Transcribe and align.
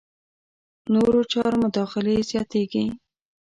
نورو 0.93 1.21
چارو 1.31 1.57
مداخلې 1.63 2.15
زیاتېږي. 2.29 2.83